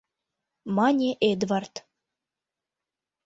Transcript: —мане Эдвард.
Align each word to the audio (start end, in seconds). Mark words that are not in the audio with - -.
—мане 0.75 1.11
Эдвард. 1.29 1.73